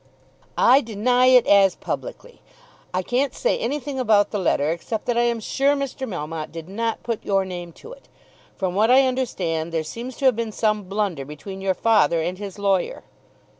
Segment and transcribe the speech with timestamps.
[0.57, 2.41] "I deny it as publicly.
[2.91, 6.09] I can't say anything about the letter except that I am sure Mr.
[6.09, 8.07] Melmotte did not put your name to it.
[8.55, 12.39] From what I understand there seems to have been some blunder between your father and
[12.39, 13.03] his lawyer."